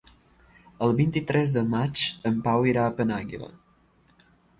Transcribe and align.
El 0.85 0.93
vint-i-tres 0.99 1.53
de 1.57 1.61
maig 1.73 2.05
en 2.29 2.39
Pau 2.47 2.65
irà 2.71 2.87
a 2.87 2.95
Penàguila. 3.01 3.51